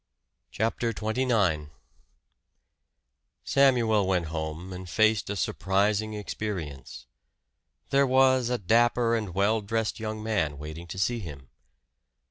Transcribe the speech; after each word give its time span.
CHAPTER 0.49 0.93
XXIX 0.93 1.69
Samuel 3.43 4.07
went 4.07 4.25
home 4.29 4.73
and 4.73 4.89
faced 4.89 5.29
a 5.29 5.35
surprising 5.35 6.15
experience. 6.15 7.05
There 7.91 8.07
was 8.07 8.49
a 8.49 8.57
dapper 8.57 9.15
and 9.15 9.35
well 9.35 9.61
dressed 9.61 9.99
young 9.99 10.23
man 10.23 10.57
waiting 10.57 10.87
to 10.87 10.97
see 10.97 11.19
him. 11.19 11.49